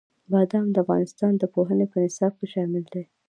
بادام 0.31 0.67
د 0.71 0.75
افغانستان 0.83 1.33
د 1.37 1.43
پوهنې 1.53 1.85
په 1.91 1.97
نصاب 2.03 2.31
کې 2.39 2.47
شامل 2.53 2.83
دي. 2.93 3.03